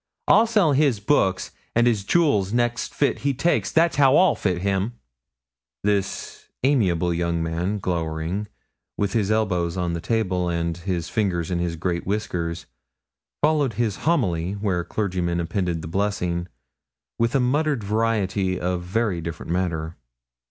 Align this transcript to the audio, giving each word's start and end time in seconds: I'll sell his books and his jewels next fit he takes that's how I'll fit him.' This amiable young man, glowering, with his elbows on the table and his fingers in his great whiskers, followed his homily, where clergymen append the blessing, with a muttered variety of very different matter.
I'll 0.27 0.47
sell 0.47 0.71
his 0.71 0.99
books 0.99 1.51
and 1.75 1.85
his 1.85 2.03
jewels 2.03 2.51
next 2.51 2.91
fit 2.91 3.19
he 3.19 3.35
takes 3.35 3.71
that's 3.71 3.97
how 3.97 4.17
I'll 4.17 4.33
fit 4.33 4.63
him.' 4.63 4.93
This 5.83 6.47
amiable 6.63 7.13
young 7.13 7.43
man, 7.43 7.77
glowering, 7.77 8.47
with 8.97 9.13
his 9.13 9.29
elbows 9.29 9.77
on 9.77 9.93
the 9.93 10.01
table 10.01 10.49
and 10.49 10.75
his 10.75 11.07
fingers 11.09 11.51
in 11.51 11.59
his 11.59 11.75
great 11.75 12.07
whiskers, 12.07 12.65
followed 13.43 13.73
his 13.73 13.97
homily, 13.97 14.53
where 14.53 14.83
clergymen 14.83 15.39
append 15.39 15.67
the 15.83 15.87
blessing, 15.87 16.47
with 17.19 17.35
a 17.35 17.39
muttered 17.39 17.83
variety 17.83 18.59
of 18.59 18.81
very 18.81 19.21
different 19.21 19.51
matter. 19.51 19.97